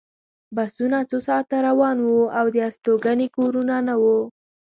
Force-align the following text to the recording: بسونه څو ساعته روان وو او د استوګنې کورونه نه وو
بسونه 0.55 0.97
څو 1.09 1.17
ساعته 1.27 1.55
روان 1.67 1.97
وو 2.01 2.21
او 2.39 2.45
د 2.53 2.57
استوګنې 2.69 3.27
کورونه 3.35 3.75
نه 3.87 3.95
وو 4.01 4.19